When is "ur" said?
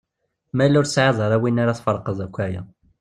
0.81-0.87